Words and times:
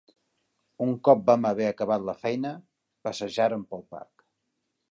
Un 0.85 0.93
cop 1.07 1.19
vam 1.27 1.45
haver 1.49 1.67
acabat 1.73 2.07
la 2.07 2.15
feina, 2.23 2.53
passejàrem 3.09 3.69
pel 3.75 3.85
parc. 3.97 4.27